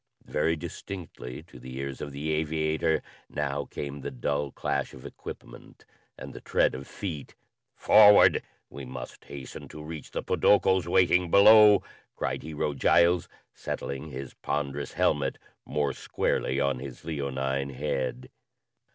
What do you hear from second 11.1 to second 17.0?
below," cried Hero Giles, settling his ponderous helmet more squarely on